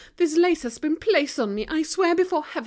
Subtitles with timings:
[0.17, 2.59] "This lace has been placed on me, I swear before Heaven."